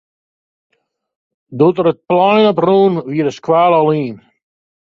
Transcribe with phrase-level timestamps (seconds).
[1.59, 4.15] Doe't er it plein op rûn, wie de skoalle al yn.